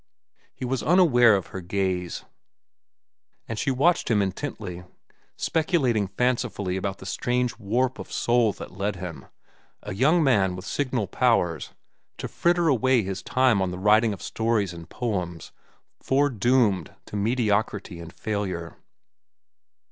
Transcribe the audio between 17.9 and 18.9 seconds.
and failure.